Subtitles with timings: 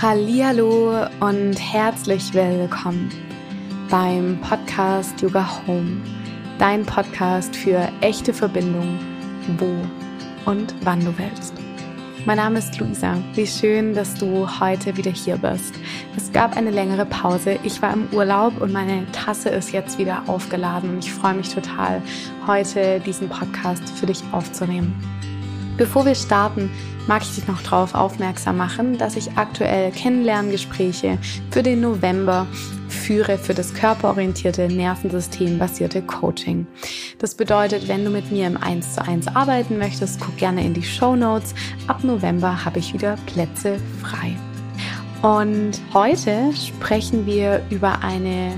[0.00, 3.10] Hallihallo und herzlich willkommen
[3.88, 6.02] beim Podcast Yoga Home,
[6.58, 8.98] dein Podcast für echte Verbindung,
[9.56, 9.74] wo
[10.44, 11.54] und wann du willst.
[12.26, 13.16] Mein Name ist Luisa.
[13.32, 15.74] Wie schön, dass du heute wieder hier bist.
[16.14, 17.58] Es gab eine längere Pause.
[17.62, 21.54] Ich war im Urlaub und meine Tasse ist jetzt wieder aufgeladen und ich freue mich
[21.54, 22.02] total,
[22.46, 25.15] heute diesen Podcast für dich aufzunehmen.
[25.76, 26.70] Bevor wir starten,
[27.06, 31.18] mag ich dich noch darauf aufmerksam machen, dass ich aktuell Kennenlerngespräche
[31.50, 32.46] für den November
[32.88, 36.66] führe für das körperorientierte, nervensystembasierte Coaching.
[37.18, 40.72] Das bedeutet, wenn du mit mir im 1 zu 1 arbeiten möchtest, guck gerne in
[40.72, 41.54] die Show Notes.
[41.88, 44.34] Ab November habe ich wieder Plätze frei.
[45.22, 48.54] Und heute sprechen wir über eine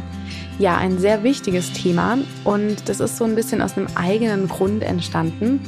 [0.58, 4.82] ja, ein sehr wichtiges Thema und das ist so ein bisschen aus einem eigenen Grund
[4.82, 5.60] entstanden.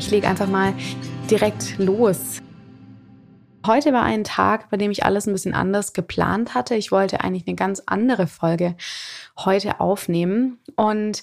[0.00, 0.72] Ich lege einfach mal
[1.30, 2.38] direkt los.
[3.66, 6.74] Heute war ein Tag, bei dem ich alles ein bisschen anders geplant hatte.
[6.74, 8.76] Ich wollte eigentlich eine ganz andere Folge
[9.36, 11.22] heute aufnehmen und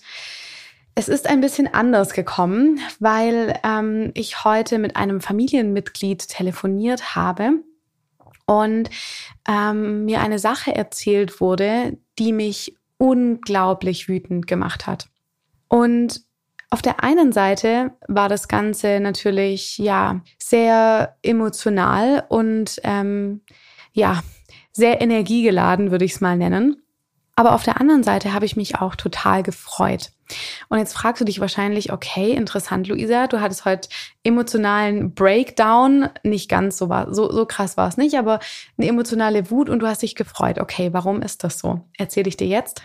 [0.93, 7.53] es ist ein bisschen anders gekommen, weil ähm, ich heute mit einem Familienmitglied telefoniert habe
[8.45, 8.91] und
[9.49, 15.09] ähm, mir eine Sache erzählt wurde, die mich unglaublich wütend gemacht hat.
[15.67, 16.26] Und
[16.69, 23.41] auf der einen Seite war das Ganze natürlich ja sehr emotional und ähm,
[23.93, 24.21] ja
[24.71, 26.83] sehr energiegeladen, würde ich es mal nennen.
[27.35, 30.11] Aber auf der anderen Seite habe ich mich auch total gefreut.
[30.69, 33.89] Und jetzt fragst du dich wahrscheinlich, okay, interessant, Luisa, du hattest heute
[34.23, 36.09] emotionalen Breakdown.
[36.23, 38.39] Nicht ganz so war, so, so krass war es nicht, aber
[38.77, 40.59] eine emotionale Wut und du hast dich gefreut.
[40.59, 41.81] Okay, warum ist das so?
[41.97, 42.81] Erzähle ich dir jetzt.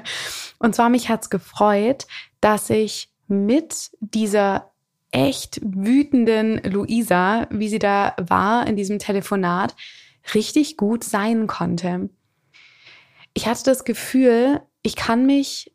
[0.58, 2.06] und zwar mich hat's gefreut,
[2.40, 4.72] dass ich mit dieser
[5.12, 9.74] echt wütenden Luisa, wie sie da war in diesem Telefonat,
[10.34, 12.10] richtig gut sein konnte.
[13.34, 15.72] Ich hatte das Gefühl, ich kann mich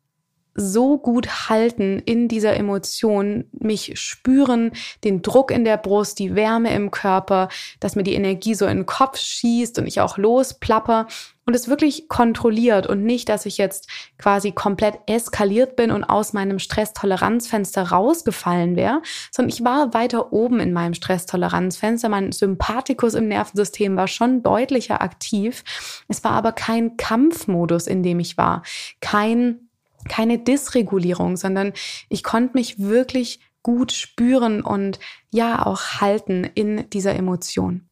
[0.56, 4.72] so gut halten in dieser Emotion, mich spüren,
[5.04, 7.50] den Druck in der Brust, die Wärme im Körper,
[7.82, 11.08] dass mir die Energie so in den Kopf schießt und ich auch losplapper
[11.46, 16.34] und es wirklich kontrolliert und nicht, dass ich jetzt quasi komplett eskaliert bin und aus
[16.34, 19.02] meinem Stresstoleranzfenster rausgefallen wäre,
[19.32, 22.10] sondern ich war weiter oben in meinem Stresstoleranzfenster.
[22.10, 25.64] Mein Sympathikus im Nervensystem war schon deutlicher aktiv.
[26.08, 28.64] Es war aber kein Kampfmodus, in dem ich war,
[29.02, 29.65] kein
[30.10, 31.74] keine Dysregulierung, sondern
[32.10, 35.00] ich konnte mich wirklich gut spüren und
[35.32, 37.90] ja auch halten in dieser Emotion.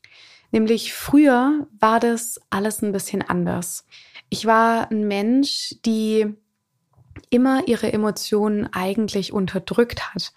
[0.51, 3.85] Nämlich früher war das alles ein bisschen anders.
[4.29, 6.35] Ich war ein Mensch, die
[7.33, 10.33] immer ihre Emotionen eigentlich unterdrückt hat.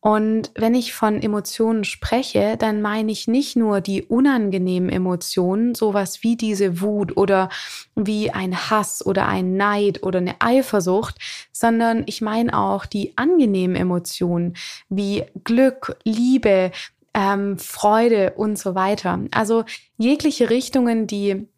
[0.00, 6.22] Und wenn ich von Emotionen spreche, dann meine ich nicht nur die unangenehmen Emotionen, sowas
[6.22, 7.48] wie diese Wut oder
[7.96, 11.16] wie ein Hass oder ein Neid oder eine Eifersucht,
[11.50, 14.54] sondern ich meine auch die angenehmen Emotionen
[14.88, 16.70] wie Glück, Liebe,
[17.12, 19.20] ähm, Freude und so weiter.
[19.32, 19.64] Also
[19.96, 21.48] jegliche Richtungen, die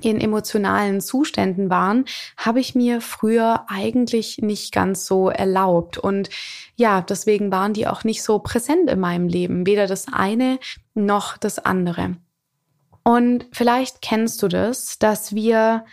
[0.00, 2.04] in emotionalen Zuständen waren,
[2.36, 5.98] habe ich mir früher eigentlich nicht ganz so erlaubt.
[5.98, 6.30] Und
[6.76, 10.58] ja, deswegen waren die auch nicht so präsent in meinem Leben, weder das eine
[10.94, 12.16] noch das andere.
[13.04, 15.84] Und vielleicht kennst du das, dass wir,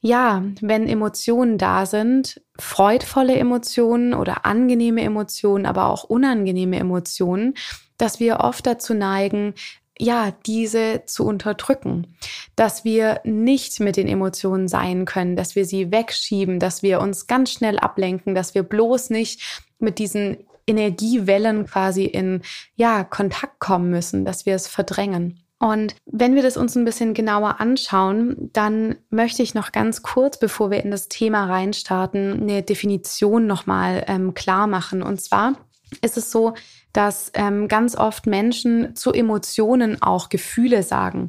[0.00, 7.54] ja, wenn Emotionen da sind, freudvolle Emotionen oder angenehme Emotionen, aber auch unangenehme Emotionen,
[7.98, 9.54] dass wir oft dazu neigen,
[10.00, 12.16] ja, diese zu unterdrücken,
[12.56, 17.26] dass wir nicht mit den Emotionen sein können, dass wir sie wegschieben, dass wir uns
[17.26, 22.42] ganz schnell ablenken, dass wir bloß nicht mit diesen Energiewellen quasi in,
[22.76, 25.40] ja, Kontakt kommen müssen, dass wir es verdrängen.
[25.58, 30.38] Und wenn wir das uns ein bisschen genauer anschauen, dann möchte ich noch ganz kurz,
[30.38, 35.02] bevor wir in das Thema reinstarten, eine Definition nochmal ähm, klar machen.
[35.02, 35.56] Und zwar
[36.00, 36.54] ist es so,
[36.92, 41.28] dass ähm, ganz oft Menschen zu Emotionen auch Gefühle sagen.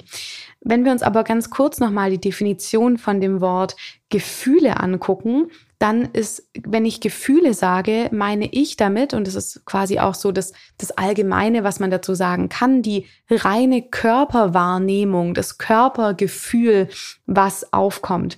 [0.62, 3.75] Wenn wir uns aber ganz kurz nochmal die Definition von dem Wort
[4.10, 5.48] Gefühle angucken,
[5.80, 10.31] dann ist, wenn ich Gefühle sage, meine ich damit, und das ist quasi auch so
[10.31, 16.90] das, das Allgemeine, was man dazu sagen kann, die reine Körperwahrnehmung, das Körpergefühl,
[17.25, 18.38] was aufkommt.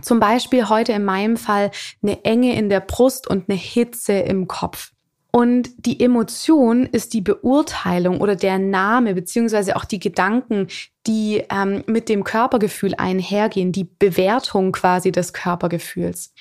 [0.00, 1.70] Zum Beispiel heute in meinem Fall
[2.02, 4.92] eine Enge in der Brust und eine Hitze im Kopf.
[5.34, 10.68] Und die Emotion ist die Beurteilung oder der Name beziehungsweise auch die Gedanken,
[11.06, 16.34] die ähm, mit dem Körpergefühl einhergehen, die Bewertung quasi des Körpergefühls.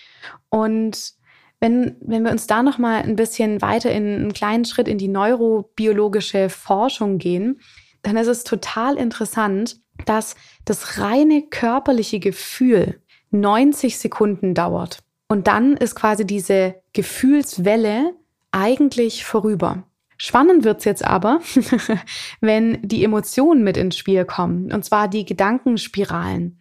[0.50, 1.14] Und
[1.62, 4.98] wenn, wenn wir uns da noch mal ein bisschen weiter in einen kleinen Schritt in
[4.98, 7.62] die neurobiologische Forschung gehen,
[8.02, 10.36] dann ist es total interessant, dass
[10.66, 15.00] das reine körperliche Gefühl 90 Sekunden dauert.
[15.30, 18.16] Und dann ist quasi diese Gefühlswelle
[18.51, 19.83] eigentlich vorüber.
[20.18, 21.39] Spannend wird's jetzt aber,
[22.42, 26.59] wenn die Emotionen mit ins Spiel kommen, und zwar die Gedankenspiralen.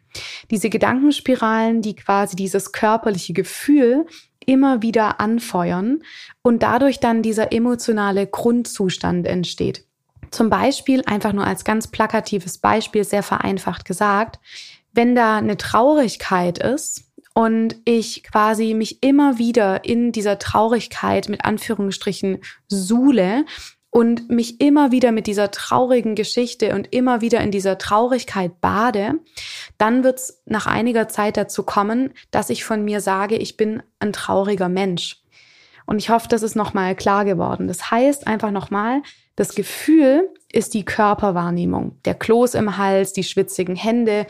[0.51, 4.07] Diese Gedankenspiralen, die quasi dieses körperliche Gefühl
[4.47, 6.03] immer wieder anfeuern
[6.43, 9.85] und dadurch dann dieser emotionale Grundzustand entsteht.
[10.31, 14.41] Zum Beispiel, einfach nur als ganz plakatives Beispiel, sehr vereinfacht gesagt,
[14.93, 21.45] wenn da eine Traurigkeit ist, und ich quasi mich immer wieder in dieser Traurigkeit mit
[21.45, 22.39] Anführungsstrichen
[22.69, 23.45] suhle
[23.91, 29.15] und mich immer wieder mit dieser traurigen Geschichte und immer wieder in dieser Traurigkeit bade,
[29.79, 33.83] dann wird es nach einiger Zeit dazu kommen, dass ich von mir sage, ich bin
[33.99, 35.17] ein trauriger Mensch.
[35.87, 37.67] Und ich hoffe, das ist nochmal klar geworden.
[37.67, 39.03] Das heißt einfach nochmal,
[39.35, 41.99] das Gefühl ist die Körperwahrnehmung.
[42.05, 44.27] Der Kloß im Hals, die schwitzigen Hände,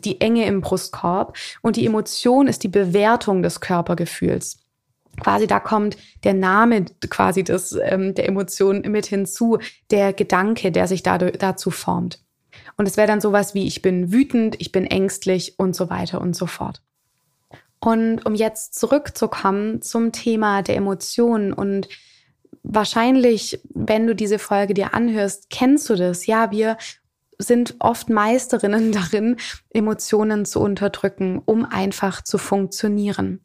[0.00, 4.58] die Enge im Brustkorb und die Emotion ist die Bewertung des Körpergefühls.
[5.20, 9.58] Quasi da kommt der Name quasi des, ähm, der Emotion mit hinzu,
[9.90, 12.20] der Gedanke, der sich dadurch, dazu formt.
[12.76, 16.20] Und es wäre dann sowas wie, ich bin wütend, ich bin ängstlich und so weiter
[16.20, 16.82] und so fort.
[17.80, 21.88] Und um jetzt zurückzukommen zum Thema der Emotionen und
[22.62, 26.26] wahrscheinlich, wenn du diese Folge dir anhörst, kennst du das.
[26.26, 26.76] Ja, wir
[27.42, 29.36] sind oft Meisterinnen darin,
[29.70, 33.40] Emotionen zu unterdrücken, um einfach zu funktionieren.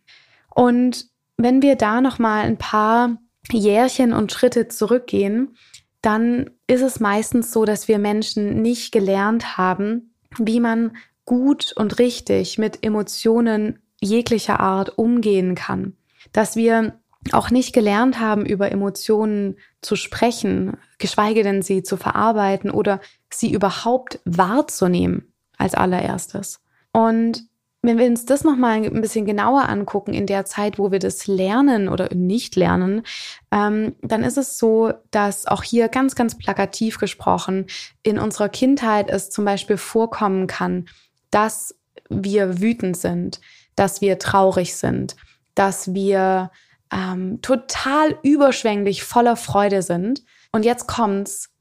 [0.54, 1.08] Und
[1.38, 3.18] wenn wir da noch mal ein paar
[3.52, 5.56] Jährchen und Schritte zurückgehen,
[6.02, 12.00] dann ist es meistens so, dass wir Menschen nicht gelernt haben, wie man gut und
[12.00, 15.98] richtig mit Emotionen jeglicher Art umgehen kann.
[16.34, 17.00] Dass wir
[17.34, 23.02] auch nicht gelernt haben, über Emotionen zu sprechen, geschweige denn sie zu verarbeiten oder
[23.34, 26.62] sie überhaupt wahrzunehmen als allererstes.
[26.92, 27.48] Und
[27.84, 31.28] wenn wir uns das nochmal ein bisschen genauer angucken in der Zeit, wo wir das
[31.28, 33.04] lernen oder nicht lernen,
[33.52, 37.68] ähm, dann ist es so, dass auch hier ganz, ganz plakativ gesprochen
[38.04, 40.90] in unserer Kindheit es zum Beispiel vorkommen kann,
[41.30, 41.76] dass
[42.10, 43.40] wir wütend sind,
[43.76, 45.16] dass wir traurig sind,
[45.56, 46.52] dass wir
[46.92, 50.24] ähm, total überschwänglich voller Freude sind.
[50.52, 51.52] Und jetzt kommt's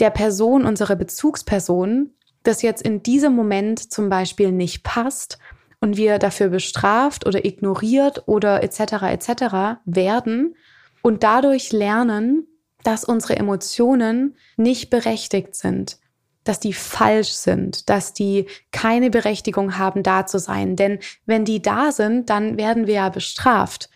[0.00, 2.10] der Person, unsere Bezugsperson,
[2.42, 5.38] das jetzt in diesem Moment zum Beispiel nicht passt
[5.80, 8.80] und wir dafür bestraft oder ignoriert oder etc.
[9.02, 9.80] etc.
[9.84, 10.56] werden
[11.02, 12.46] und dadurch lernen,
[12.82, 15.98] dass unsere Emotionen nicht berechtigt sind,
[16.44, 20.76] dass die falsch sind, dass die keine Berechtigung haben, da zu sein.
[20.76, 23.90] Denn wenn die da sind, dann werden wir ja bestraft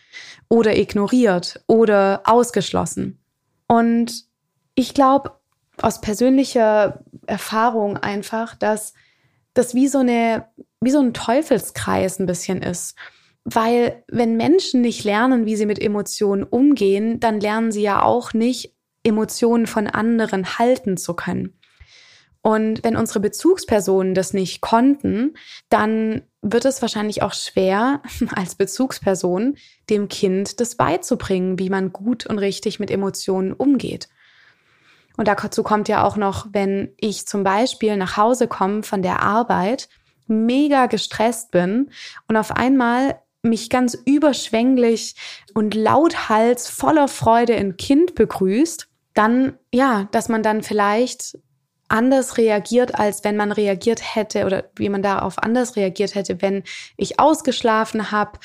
[0.49, 3.19] oder ignoriert oder ausgeschlossen.
[3.67, 4.25] Und
[4.75, 5.31] ich glaube
[5.81, 8.93] aus persönlicher Erfahrung einfach, dass
[9.53, 10.47] das wie so eine,
[10.81, 12.95] wie so ein Teufelskreis ein bisschen ist.
[13.43, 18.33] Weil wenn Menschen nicht lernen, wie sie mit Emotionen umgehen, dann lernen sie ja auch
[18.33, 18.73] nicht,
[19.03, 21.59] Emotionen von anderen halten zu können.
[22.41, 25.33] Und wenn unsere Bezugspersonen das nicht konnten,
[25.69, 28.01] dann wird es wahrscheinlich auch schwer,
[28.35, 29.57] als Bezugsperson
[29.89, 34.09] dem Kind das beizubringen, wie man gut und richtig mit Emotionen umgeht.
[35.17, 39.21] Und dazu kommt ja auch noch, wenn ich zum Beispiel nach Hause komme von der
[39.21, 39.89] Arbeit,
[40.27, 41.91] mega gestresst bin
[42.27, 45.15] und auf einmal mich ganz überschwänglich
[45.53, 51.37] und lauthals voller Freude ein Kind begrüßt, dann, ja, dass man dann vielleicht
[51.87, 56.63] anders reagiert, als wenn man reagiert hätte oder wie man darauf anders reagiert hätte, wenn
[56.97, 58.39] ich ausgeschlafen habe,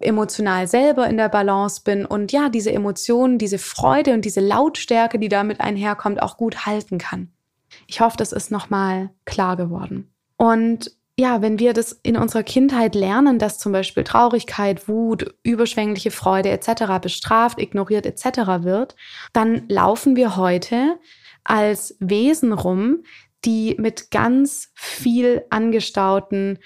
[0.00, 5.18] emotional selber in der Balance bin und ja, diese Emotionen, diese Freude und diese Lautstärke,
[5.18, 7.30] die damit einherkommt, auch gut halten kann.
[7.86, 10.12] Ich hoffe, das ist nochmal klar geworden.
[10.36, 16.10] Und ja, wenn wir das in unserer Kindheit lernen, dass zum Beispiel Traurigkeit, Wut, überschwängliche
[16.10, 17.00] Freude etc.
[17.00, 18.64] bestraft, ignoriert etc.
[18.64, 18.96] wird,
[19.32, 20.98] dann laufen wir heute
[21.42, 23.02] als Wesen rum,
[23.46, 26.58] die mit ganz viel angestauten,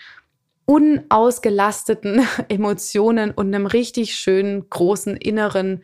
[0.66, 5.82] unausgelasteten Emotionen und einem richtig schönen, großen inneren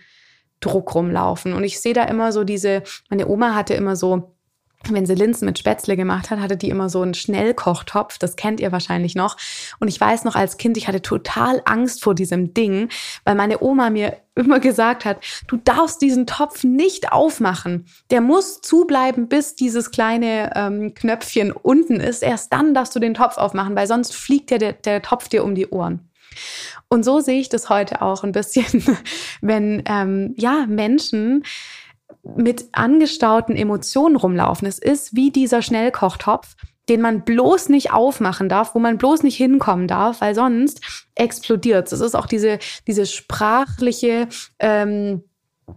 [0.61, 1.53] Druck rumlaufen.
[1.53, 4.36] Und ich sehe da immer so diese, meine Oma hatte immer so
[4.93, 8.19] wenn sie Linsen mit Spätzle gemacht hat, hatte die immer so einen Schnellkochtopf.
[8.19, 9.37] Das kennt ihr wahrscheinlich noch.
[9.81, 12.89] Und ich weiß noch als Kind, ich hatte total Angst vor diesem Ding,
[13.25, 17.87] weil meine Oma mir immer gesagt hat, du darfst diesen Topf nicht aufmachen.
[18.11, 22.23] Der muss zubleiben, bis dieses kleine ähm, Knöpfchen unten ist.
[22.23, 25.45] Erst dann darfst du den Topf aufmachen, weil sonst fliegt der, der, der Topf dir
[25.45, 26.11] um die Ohren.
[26.89, 28.85] Und so sehe ich das heute auch ein bisschen,
[29.41, 31.45] wenn ähm, ja Menschen
[32.37, 34.67] mit angestauten Emotionen rumlaufen.
[34.67, 36.57] Es ist wie dieser Schnellkochtopf,
[36.89, 40.81] den man bloß nicht aufmachen darf, wo man bloß nicht hinkommen darf, weil sonst
[41.15, 42.01] explodiert es.
[42.01, 44.29] ist auch diese, diese sprachliche,
[44.59, 45.25] ähm,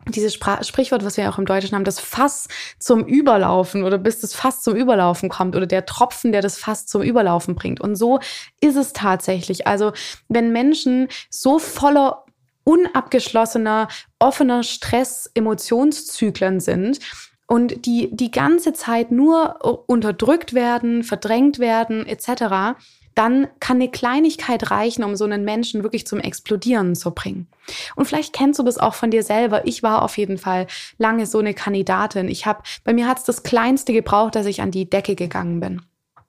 [0.07, 4.19] dieses Spr Sprichwort, was wir auch im Deutschen haben, das Fass zum Überlaufen oder bis
[4.19, 7.81] das Fass zum Überlaufen kommt oder der Tropfen, der das Fass zum Überlaufen bringt.
[7.81, 8.19] Und so
[8.61, 9.65] ist es tatsächlich.
[9.65, 9.93] Also
[10.27, 12.23] wenn Menschen so voller
[12.69, 13.87] unabgeschlossener,
[14.19, 16.99] offener Stress-Emotionszyklen sind,
[17.47, 22.77] und die die ganze Zeit nur unterdrückt werden, verdrängt werden etc.,
[23.15, 27.47] dann kann eine Kleinigkeit reichen, um so einen Menschen wirklich zum Explodieren zu bringen.
[27.95, 29.65] Und vielleicht kennst du das auch von dir selber.
[29.65, 30.67] Ich war auf jeden Fall
[30.99, 32.29] lange so eine Kandidatin.
[32.29, 35.59] Ich habe, bei mir hat es das Kleinste gebraucht, dass ich an die Decke gegangen
[35.59, 35.81] bin.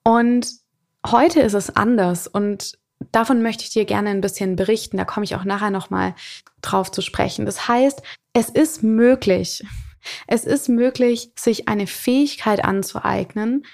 [0.03, 0.49] Und
[1.07, 2.79] heute ist es anders und
[3.13, 4.97] davon möchte ich dir gerne ein bisschen berichten.
[4.97, 6.15] Da komme ich auch nachher nochmal
[6.63, 7.47] drauf zu sprechen.
[7.47, 8.03] Das heißt,
[8.33, 9.65] es ist möglich,
[10.27, 13.67] es ist möglich, sich eine Fähigkeit anzueignen,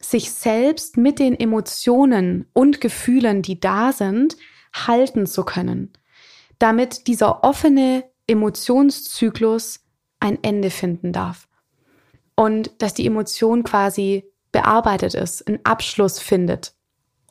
[0.00, 4.36] sich selbst mit den Emotionen und Gefühlen, die da sind,
[4.74, 5.92] halten zu können,
[6.58, 9.80] damit dieser offene Emotionszyklus
[10.20, 11.48] ein Ende finden darf
[12.36, 16.73] und dass die Emotion quasi bearbeitet ist, einen Abschluss findet.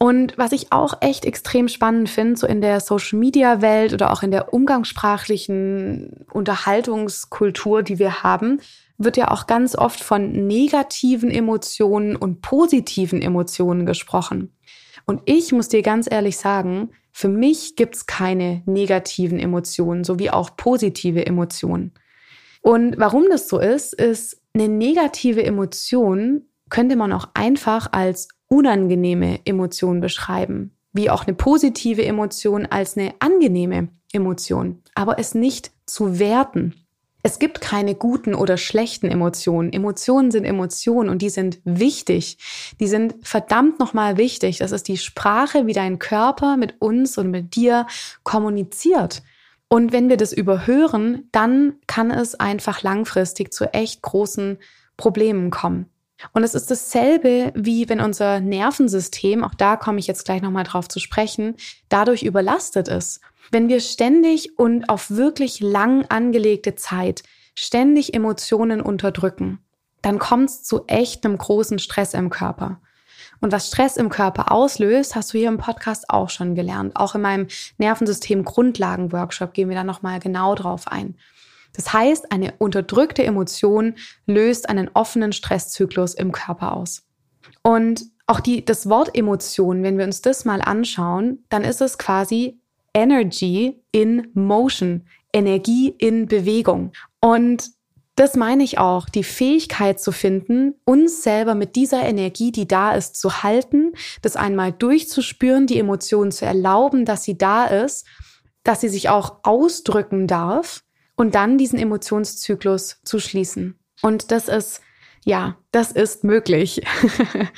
[0.04, 4.32] Und was ich auch echt extrem spannend finde, so in der Social-Media-Welt oder auch in
[4.32, 8.60] der umgangssprachlichen Unterhaltungskultur, die wir haben,
[8.98, 14.54] wird ja auch ganz oft von negativen Emotionen und positiven Emotionen gesprochen.
[15.06, 20.58] Und ich muss dir ganz ehrlich sagen, für mich gibt's keine negativen Emotionen sowie auch
[20.58, 21.94] positive Emotionen.
[22.62, 29.40] Und warum das so ist, ist, eine negative Emotion könnte man auch einfach als unangenehme
[29.46, 36.20] Emotion beschreiben, wie auch eine positive Emotion als eine angenehme Emotion, aber es nicht zu
[36.20, 36.76] werten.
[37.24, 39.74] Es gibt keine guten oder schlechten Emotionen.
[39.74, 42.38] Emotionen sind Emotionen und die sind wichtig.
[42.80, 44.60] Die sind verdammt nochmal wichtig.
[44.60, 47.88] Das ist die Sprache, wie dein Körper mit uns und mit dir
[48.22, 49.24] kommuniziert.
[49.68, 54.60] Und wenn wir das überhören, dann kann es einfach langfristig zu echt großen
[54.98, 55.90] Problemen kommen.
[56.32, 60.64] Und es ist dasselbe, wie wenn unser Nervensystem, auch da komme ich jetzt gleich nochmal
[60.64, 61.56] drauf zu sprechen,
[61.90, 63.20] dadurch überlastet ist.
[63.52, 67.24] Wenn wir ständig und auf wirklich lang angelegte Zeit
[67.56, 69.60] ständig Emotionen unterdrücken,
[70.02, 72.80] dann kommt es zu echt einem großen Stress im Körper.
[73.42, 76.96] Und was Stress im Körper auslöst, hast du hier im Podcast auch schon gelernt.
[76.96, 81.16] Auch in meinem Nervensystem Grundlagen Workshop gehen wir da nochmal genau drauf ein.
[81.74, 87.04] Das heißt, eine unterdrückte Emotion löst einen offenen Stresszyklus im Körper aus.
[87.64, 91.98] Und auch die, das Wort Emotion, wenn wir uns das mal anschauen, dann ist es
[91.98, 92.60] quasi
[92.94, 96.92] Energy in Motion, Energie in Bewegung.
[97.20, 97.72] Und
[98.16, 102.94] das meine ich auch, die Fähigkeit zu finden, uns selber mit dieser Energie, die da
[102.94, 108.06] ist, zu halten, das einmal durchzuspüren, die Emotionen zu erlauben, dass sie da ist,
[108.64, 110.84] dass sie sich auch ausdrücken darf
[111.16, 113.78] und dann diesen Emotionszyklus zu schließen.
[114.02, 114.82] Und das ist,
[115.24, 116.82] ja, das ist möglich.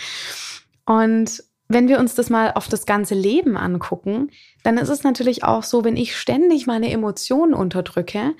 [0.85, 4.29] und wenn wir uns das mal auf das ganze Leben angucken,
[4.63, 8.35] dann ist es natürlich auch so, wenn ich ständig meine Emotionen unterdrücke,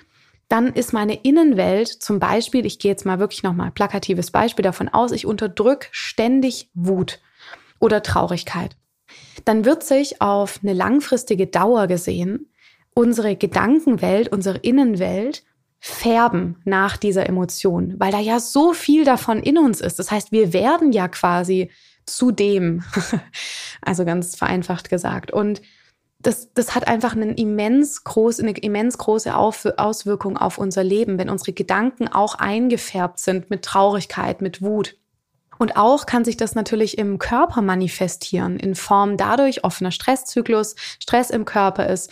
[0.47, 4.89] dann ist meine Innenwelt zum Beispiel, ich gehe jetzt mal wirklich nochmal plakatives Beispiel davon
[4.89, 7.19] aus, ich unterdrücke ständig Wut
[7.79, 8.77] oder Traurigkeit.
[9.43, 12.51] Dann wird sich auf eine langfristige Dauer gesehen
[12.95, 15.43] unsere Gedankenwelt, unsere Innenwelt
[15.79, 19.99] färben nach dieser Emotion, weil da ja so viel davon in uns ist.
[19.99, 21.69] Das heißt, wir werden ja quasi
[22.07, 22.83] zu dem,
[23.81, 25.31] also ganz vereinfacht gesagt.
[25.31, 25.61] Und
[26.19, 31.29] das, das hat einfach einen immens groß, eine immens große Auswirkung auf unser Leben, wenn
[31.29, 34.97] unsere Gedanken auch eingefärbt sind mit Traurigkeit, mit Wut.
[35.57, 41.29] Und auch kann sich das natürlich im Körper manifestieren, in Form dadurch offener Stresszyklus, Stress
[41.29, 42.11] im Körper ist,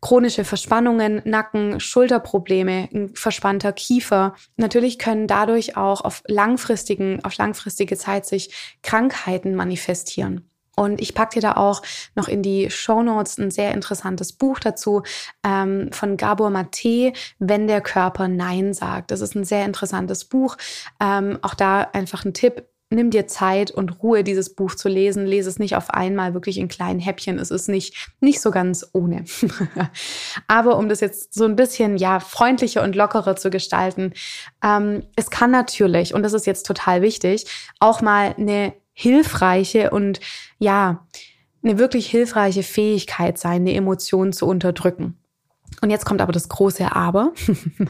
[0.00, 4.34] chronische Verspannungen, Nacken, Schulterprobleme, ein verspannter Kiefer.
[4.56, 10.48] Natürlich können dadurch auch auf langfristigen, auf langfristige Zeit sich Krankheiten manifestieren.
[10.74, 11.82] Und ich packe dir da auch
[12.14, 15.02] noch in die Show Notes ein sehr interessantes Buch dazu
[15.44, 19.10] ähm, von Gabor Mate, Wenn der Körper Nein sagt.
[19.10, 20.56] Das ist ein sehr interessantes Buch.
[20.98, 25.26] Ähm, auch da einfach ein Tipp, nimm dir Zeit und Ruhe, dieses Buch zu lesen.
[25.26, 27.38] Lese es nicht auf einmal wirklich in kleinen Häppchen.
[27.38, 29.24] Es ist nicht, nicht so ganz ohne.
[30.48, 34.12] Aber um das jetzt so ein bisschen, ja, freundlicher und lockerer zu gestalten,
[34.62, 37.46] ähm, es kann natürlich, und das ist jetzt total wichtig,
[37.80, 40.20] auch mal eine hilfreiche und,
[40.58, 41.06] ja,
[41.64, 45.16] eine wirklich hilfreiche Fähigkeit sein, eine Emotion zu unterdrücken.
[45.82, 47.32] Und jetzt kommt aber das große Aber.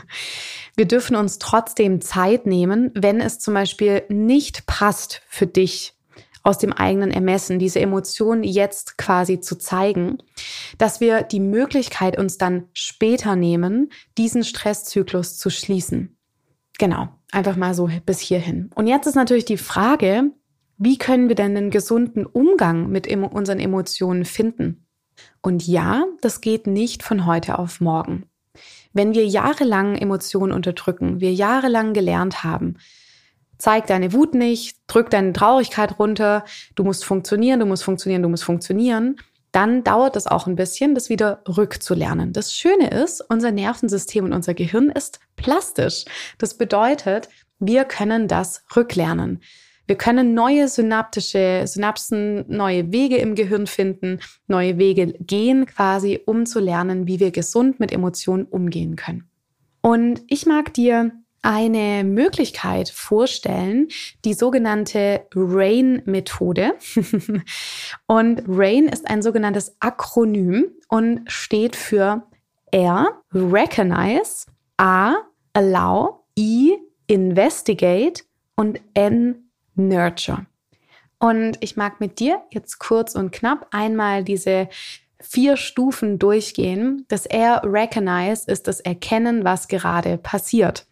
[0.77, 5.95] Wir dürfen uns trotzdem Zeit nehmen, wenn es zum Beispiel nicht passt für dich,
[6.43, 10.19] aus dem eigenen Ermessen, diese Emotion jetzt quasi zu zeigen,
[10.77, 16.17] dass wir die Möglichkeit uns dann später nehmen, diesen Stresszyklus zu schließen.
[16.79, 18.71] Genau, einfach mal so bis hierhin.
[18.75, 20.33] Und jetzt ist natürlich die Frage,
[20.79, 24.87] wie können wir denn einen gesunden Umgang mit unseren Emotionen finden?
[25.41, 28.27] Und ja, das geht nicht von heute auf morgen.
[28.93, 32.77] Wenn wir jahrelang Emotionen unterdrücken, wir jahrelang gelernt haben,
[33.59, 38.29] zeig deine Wut nicht, drück deine Traurigkeit runter, du musst funktionieren, du musst funktionieren, du
[38.29, 39.17] musst funktionieren,
[39.53, 42.33] dann dauert es auch ein bisschen, das wieder rückzulernen.
[42.33, 46.07] Das Schöne ist, unser Nervensystem und unser Gehirn ist plastisch.
[46.39, 49.43] Das bedeutet, wir können das rücklernen.
[49.93, 56.47] Wir können neue synaptische Synapsen, neue Wege im Gehirn finden, neue Wege gehen quasi, um
[56.47, 59.29] zu lernen, wie wir gesund mit Emotionen umgehen können.
[59.83, 63.89] Und ich mag dir eine Möglichkeit vorstellen,
[64.25, 66.73] die sogenannte RAIN-Methode.
[68.07, 72.23] und RAIN ist ein sogenanntes Akronym und steht für
[72.71, 74.47] R, Recognize,
[74.79, 75.17] A,
[75.53, 78.23] Allow, I, Investigate
[78.57, 79.51] und N,
[79.89, 80.47] Nurture.
[81.19, 84.69] Und ich mag mit dir jetzt kurz und knapp einmal diese
[85.21, 87.05] vier Stufen durchgehen.
[87.09, 90.87] Das R Recognize ist das Erkennen, was gerade passiert.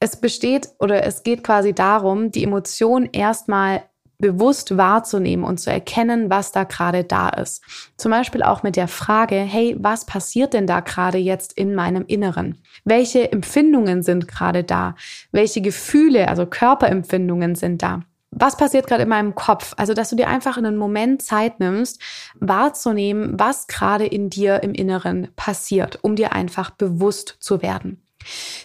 [0.00, 3.82] Es besteht oder es geht quasi darum, die Emotion erstmal
[4.18, 7.62] bewusst wahrzunehmen und zu erkennen, was da gerade da ist.
[7.96, 12.04] Zum Beispiel auch mit der Frage, hey, was passiert denn da gerade jetzt in meinem
[12.06, 12.62] Inneren?
[12.84, 14.94] Welche Empfindungen sind gerade da?
[15.32, 18.00] Welche Gefühle, also Körperempfindungen sind da?
[18.38, 19.72] Was passiert gerade in meinem Kopf?
[19.78, 22.02] Also, dass du dir einfach einen Moment Zeit nimmst,
[22.34, 28.02] wahrzunehmen, was gerade in dir im Inneren passiert, um dir einfach bewusst zu werden.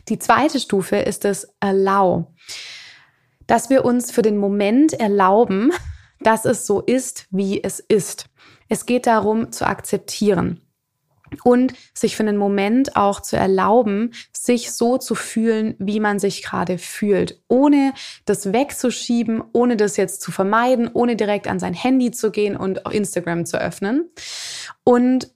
[0.09, 2.33] Die zweite Stufe ist das Allow,
[3.47, 5.71] dass wir uns für den Moment erlauben,
[6.19, 8.25] dass es so ist, wie es ist.
[8.67, 10.60] Es geht darum zu akzeptieren
[11.43, 16.43] und sich für einen Moment auch zu erlauben, sich so zu fühlen, wie man sich
[16.43, 17.93] gerade fühlt, ohne
[18.25, 22.79] das wegzuschieben, ohne das jetzt zu vermeiden, ohne direkt an sein Handy zu gehen und
[22.91, 24.09] Instagram zu öffnen.
[24.83, 25.31] Und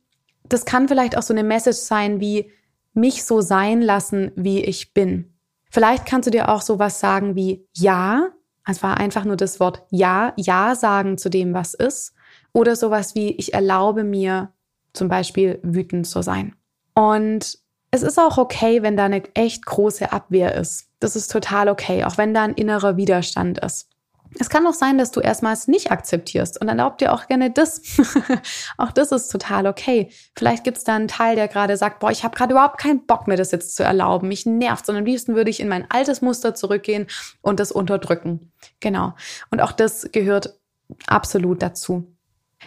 [0.48, 2.52] das kann vielleicht auch so eine Message sein wie,
[2.96, 5.34] mich so sein lassen, wie ich bin.
[5.70, 8.30] Vielleicht kannst du dir auch sowas sagen wie ja,
[8.68, 12.14] es war einfach nur das Wort ja, ja sagen zu dem, was ist.
[12.54, 14.54] Oder sowas wie ich erlaube mir
[14.96, 16.56] zum Beispiel wütend zu sein.
[16.94, 17.58] Und
[17.92, 20.88] es ist auch okay, wenn da eine echt große Abwehr ist.
[21.00, 23.90] Das ist total okay, auch wenn da ein innerer Widerstand ist.
[24.38, 27.52] Es kann auch sein, dass du erstmals nicht akzeptierst und dann erlaubt dir auch gerne
[27.52, 27.82] das.
[28.78, 30.10] auch das ist total okay.
[30.36, 33.06] Vielleicht gibt es da einen Teil, der gerade sagt, boah, ich habe gerade überhaupt keinen
[33.06, 34.28] Bock mehr, das jetzt zu erlauben.
[34.28, 37.08] Mich nervt, sondern am liebsten würde ich in mein altes Muster zurückgehen
[37.42, 38.52] und das unterdrücken.
[38.82, 39.14] Genau.
[39.52, 40.60] Und auch das gehört
[41.08, 42.15] absolut dazu.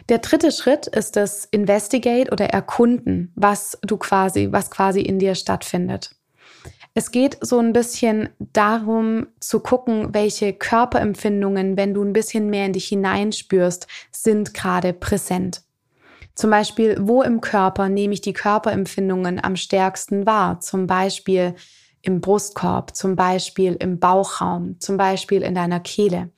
[0.09, 5.35] Der dritte Schritt ist das Investigate oder Erkunden, was du quasi, was quasi in dir
[5.35, 6.15] stattfindet.
[6.95, 12.67] Es geht so ein bisschen darum zu gucken, welche Körperempfindungen, wenn du ein bisschen mehr
[12.67, 15.63] in dich hineinspürst, sind gerade präsent.
[16.35, 20.61] Zum Beispiel, wo im Körper nehme ich die Körperempfindungen am stärksten wahr?
[20.61, 21.55] Zum Beispiel
[22.03, 26.31] im Brustkorb, zum Beispiel im Bauchraum, zum Beispiel in deiner Kehle.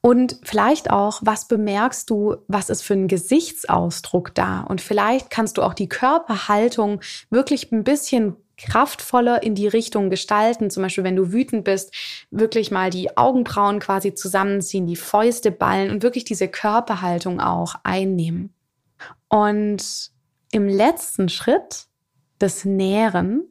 [0.00, 4.60] Und vielleicht auch, was bemerkst du, was ist für ein Gesichtsausdruck da?
[4.62, 10.70] Und vielleicht kannst du auch die Körperhaltung wirklich ein bisschen kraftvoller in die Richtung gestalten.
[10.70, 11.94] Zum Beispiel, wenn du wütend bist,
[12.30, 18.54] wirklich mal die Augenbrauen quasi zusammenziehen, die Fäuste ballen und wirklich diese Körperhaltung auch einnehmen.
[19.28, 20.12] Und
[20.52, 21.86] im letzten Schritt,
[22.38, 23.42] das Nähren,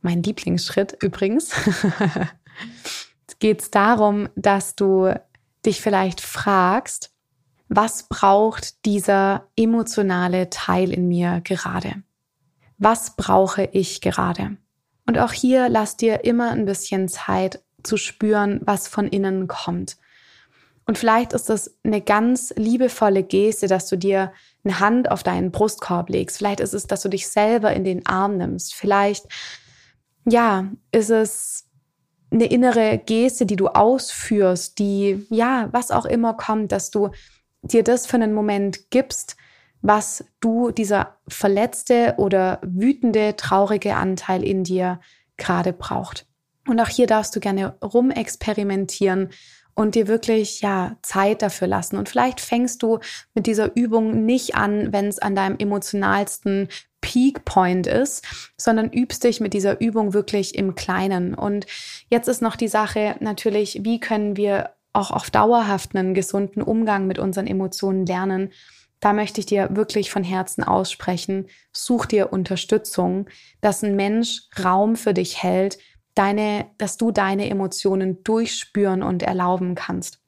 [0.00, 1.52] mein Lieblingsschritt übrigens,
[3.38, 5.14] geht es darum, dass du
[5.66, 7.10] dich vielleicht fragst,
[7.68, 12.02] was braucht dieser emotionale Teil in mir gerade?
[12.82, 14.56] was brauche ich gerade?
[15.06, 19.96] Und auch hier lass dir immer ein bisschen Zeit zu spüren, was von innen kommt.
[20.84, 24.32] Und vielleicht ist das eine ganz liebevolle Geste, dass du dir
[24.64, 26.38] eine Hand auf deinen Brustkorb legst.
[26.38, 28.74] Vielleicht ist es, dass du dich selber in den Arm nimmst.
[28.74, 29.26] Vielleicht,
[30.24, 31.68] ja, ist es
[32.32, 37.10] eine innere Geste, die du ausführst, die, ja, was auch immer kommt, dass du
[37.62, 39.36] dir das für einen Moment gibst,
[39.82, 45.00] was du, dieser verletzte oder wütende, traurige Anteil in dir
[45.36, 46.26] gerade braucht.
[46.68, 49.30] Und auch hier darfst du gerne rumexperimentieren
[49.74, 51.96] und dir wirklich ja Zeit dafür lassen.
[51.96, 53.00] Und vielleicht fängst du
[53.34, 56.68] mit dieser Übung nicht an, wenn es an deinem emotionalsten
[57.02, 58.24] Peak Point ist,
[58.56, 61.34] sondern übst dich mit dieser Übung wirklich im Kleinen.
[61.34, 61.66] Und
[62.08, 67.06] jetzt ist noch die Sache natürlich, wie können wir auch auf dauerhaft einen gesunden Umgang
[67.06, 68.50] mit unseren Emotionen lernen,
[69.02, 73.26] da möchte ich dir wirklich von Herzen aussprechen, such dir Unterstützung,
[73.60, 75.78] dass ein Mensch Raum für dich hält,
[76.14, 80.21] deine, dass du deine Emotionen durchspüren und erlauben kannst.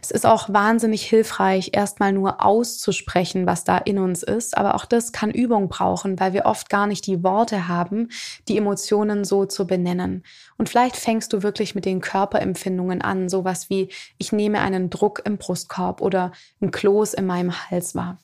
[0.00, 4.56] Es ist auch wahnsinnig hilfreich, erstmal nur auszusprechen, was da in uns ist.
[4.56, 8.08] Aber auch das kann Übung brauchen, weil wir oft gar nicht die Worte haben,
[8.48, 10.22] die Emotionen so zu benennen.
[10.56, 15.22] Und vielleicht fängst du wirklich mit den Körperempfindungen an, sowas wie ich nehme einen Druck
[15.24, 18.18] im Brustkorb oder ein Kloß in meinem Hals wahr.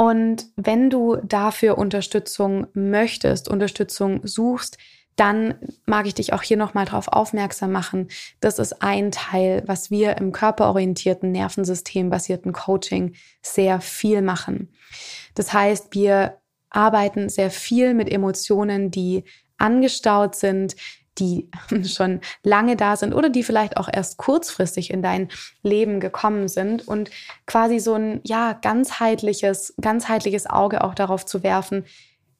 [0.00, 4.78] Und wenn du dafür Unterstützung möchtest, Unterstützung suchst,
[5.18, 5.54] dann
[5.84, 8.06] mag ich dich auch hier nochmal darauf aufmerksam machen.
[8.40, 14.72] Das ist ein Teil, was wir im körperorientierten, nervensystembasierten Coaching sehr viel machen.
[15.34, 16.38] Das heißt, wir
[16.70, 19.24] arbeiten sehr viel mit Emotionen, die
[19.56, 20.76] angestaut sind,
[21.18, 21.50] die
[21.84, 25.30] schon lange da sind oder die vielleicht auch erst kurzfristig in dein
[25.64, 27.10] Leben gekommen sind und
[27.44, 31.86] quasi so ein ja ganzheitliches ganzheitliches Auge auch darauf zu werfen,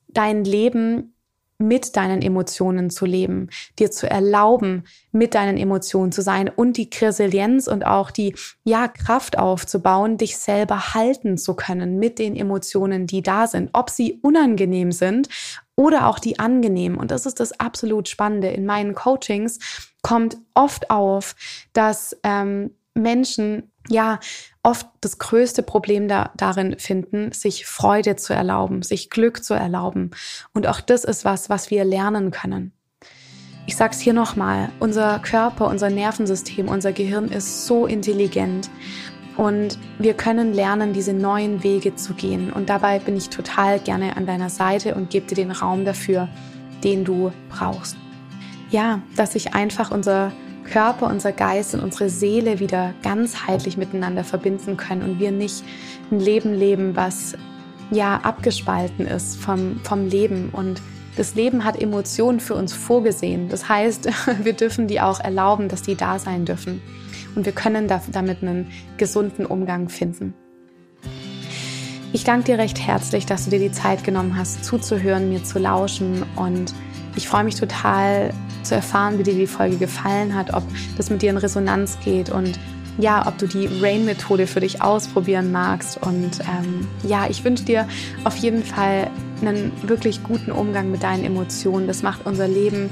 [0.06, 1.14] dein Leben
[1.58, 6.88] mit deinen Emotionen zu leben, dir zu erlauben, mit deinen Emotionen zu sein und die
[7.00, 13.06] Resilienz und auch die ja Kraft aufzubauen, dich selber halten zu können mit den Emotionen,
[13.08, 15.28] die da sind, ob sie unangenehm sind
[15.74, 16.96] oder auch die angenehm.
[16.96, 18.48] Und das ist das absolut Spannende.
[18.48, 19.58] In meinen Coachings
[20.02, 21.34] kommt oft auf,
[21.72, 24.20] dass ähm, Menschen ja
[24.68, 30.10] oft das größte Problem da, darin finden, sich Freude zu erlauben, sich Glück zu erlauben.
[30.52, 32.72] Und auch das ist was, was wir lernen können.
[33.66, 38.68] Ich sage es hier nochmal, unser Körper, unser Nervensystem, unser Gehirn ist so intelligent
[39.38, 42.52] und wir können lernen, diese neuen Wege zu gehen.
[42.52, 46.28] Und dabei bin ich total gerne an deiner Seite und gebe dir den Raum dafür,
[46.84, 47.96] den du brauchst.
[48.70, 50.32] Ja, dass sich einfach unser
[50.70, 55.64] Körper, unser Geist und unsere Seele wieder ganzheitlich miteinander verbinden können und wir nicht
[56.10, 57.34] ein Leben leben, was
[57.90, 60.80] ja abgespalten ist vom, vom Leben und
[61.16, 63.48] das Leben hat Emotionen für uns vorgesehen.
[63.48, 64.08] Das heißt,
[64.44, 66.80] wir dürfen die auch erlauben, dass die da sein dürfen.
[67.34, 70.34] Und wir können damit einen gesunden Umgang finden.
[72.12, 75.58] Ich danke dir recht herzlich, dass du dir die Zeit genommen hast, zuzuhören, mir zu
[75.58, 76.24] lauschen.
[76.36, 76.72] Und
[77.18, 80.62] ich freue mich total, zu erfahren, wie dir die Folge gefallen hat, ob
[80.96, 82.58] das mit dir in Resonanz geht und
[82.98, 86.02] ja, ob du die Rain-Methode für dich ausprobieren magst.
[86.02, 87.88] Und ähm, ja, ich wünsche dir
[88.24, 89.08] auf jeden Fall
[89.40, 91.86] einen wirklich guten Umgang mit deinen Emotionen.
[91.86, 92.90] Das macht unser Leben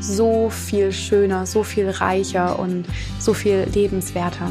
[0.00, 2.86] so viel schöner, so viel reicher und
[3.18, 4.50] so viel lebenswerter.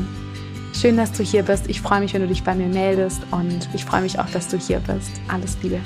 [0.73, 1.69] Schön, dass du hier bist.
[1.69, 4.49] Ich freue mich, wenn du dich bei mir meldest und ich freue mich auch, dass
[4.49, 5.11] du hier bist.
[5.29, 5.79] Alles Liebe.